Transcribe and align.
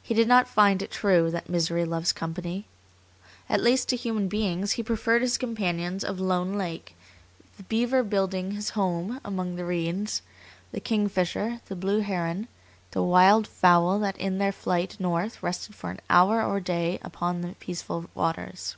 He 0.00 0.14
did 0.14 0.28
not 0.28 0.46
find 0.46 0.82
it 0.82 0.90
true 0.92 1.32
that 1.32 1.48
misery 1.48 1.84
loves 1.84 2.12
company. 2.12 2.68
At 3.48 3.60
least 3.60 3.88
to 3.88 3.96
human 3.96 4.28
beings 4.28 4.70
he 4.78 4.84
preferred 4.84 5.20
his 5.20 5.36
companions 5.36 6.04
of 6.04 6.20
Lone 6.20 6.52
Lake 6.52 6.94
the 7.56 7.64
beaver 7.64 8.04
building 8.04 8.52
his 8.52 8.70
home 8.78 9.20
among 9.24 9.56
the 9.56 9.64
reeds, 9.64 10.22
the 10.70 10.78
kingfisher, 10.78 11.60
the 11.66 11.74
blue 11.74 11.98
heron, 12.02 12.46
the 12.92 13.02
wild 13.02 13.48
fowl 13.48 13.98
that 13.98 14.16
in 14.18 14.38
their 14.38 14.52
flight 14.52 14.94
north 15.00 15.42
rested 15.42 15.74
for 15.74 15.90
an 15.90 15.98
hour 16.08 16.40
or 16.40 16.58
a 16.58 16.62
day 16.62 17.00
upon 17.02 17.40
the 17.40 17.56
peaceful 17.58 18.08
waters. 18.14 18.76